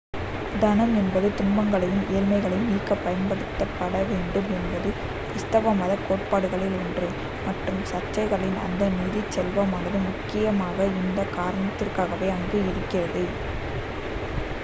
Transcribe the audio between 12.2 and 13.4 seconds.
அங்கு இருக்கிறது